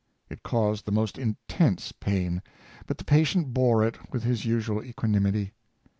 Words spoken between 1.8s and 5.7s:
pain, but the patient bore it with his usual equanimity.